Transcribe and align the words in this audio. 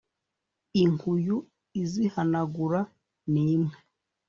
Inkuyu 0.83 1.37
izihanagura 1.81 2.81
ni 3.31 3.43
imwe 3.55 3.75